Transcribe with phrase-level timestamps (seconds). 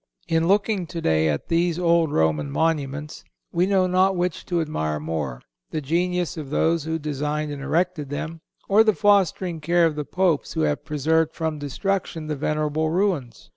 [0.27, 5.81] In looking today at these old Roman monuments we know not which to admire more—the
[5.81, 10.53] genius of those who designed and erected them, or the fostering care of the Popes
[10.53, 13.49] who have preserved from destruction the venerable ruins.